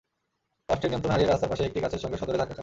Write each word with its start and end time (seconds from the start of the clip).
বাসটি 0.67 0.85
নিয়ন্ত্রণ 0.87 1.11
হারিয়ে 1.13 1.29
রাস্তার 1.29 1.51
পাশের 1.51 1.67
একটি 1.69 1.79
গাছের 1.83 2.01
সঙ্গে 2.03 2.19
সজোরে 2.21 2.39
ধাক্কা 2.41 2.53
খায়। 2.53 2.59